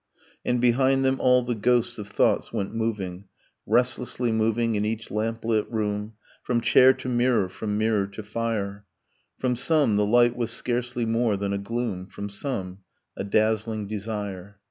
And 0.43 0.59
behind 0.59 1.05
them 1.05 1.21
all 1.21 1.43
the 1.43 1.53
ghosts 1.53 1.99
of 1.99 2.07
thoughts 2.07 2.51
went 2.51 2.73
moving, 2.73 3.25
Restlessly 3.67 4.31
moving 4.31 4.73
in 4.73 4.83
each 4.83 5.11
lamplit 5.11 5.71
room, 5.71 6.13
From 6.41 6.59
chair 6.59 6.91
to 6.93 7.07
mirror, 7.07 7.47
from 7.47 7.77
mirror 7.77 8.07
to 8.07 8.23
fire; 8.23 8.83
From 9.37 9.55
some, 9.55 9.97
the 9.97 10.05
light 10.07 10.35
was 10.35 10.49
scarcely 10.49 11.05
more 11.05 11.37
than 11.37 11.53
a 11.53 11.59
gloom: 11.59 12.07
From 12.07 12.29
some, 12.29 12.79
a 13.15 13.23
dazzling 13.23 13.87
desire. 13.87 14.57